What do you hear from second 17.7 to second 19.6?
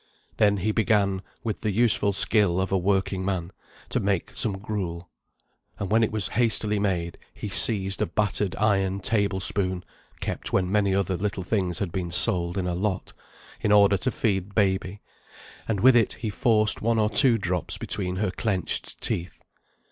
between her clenched teeth.